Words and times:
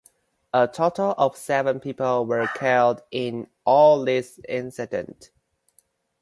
A 0.51 0.67
total 0.67 1.13
of 1.19 1.37
seven 1.37 1.79
people 1.79 2.25
were 2.25 2.49
killed 2.55 3.03
in 3.11 3.45
all 3.65 4.03
these 4.03 4.39
incidents. 4.49 5.29